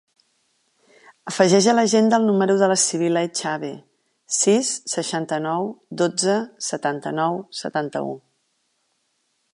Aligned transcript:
Afegeix 1.31 1.67
a 1.73 1.75
l'agenda 1.75 2.19
el 2.21 2.25
número 2.29 2.55
de 2.61 2.69
la 2.71 2.77
Sibil·la 2.85 3.23
Etxabe: 3.29 3.71
sis, 4.39 4.73
seixanta-nou, 4.95 5.71
dotze, 6.03 6.39
setanta-nou, 6.73 7.39
setanta-u. 7.63 8.21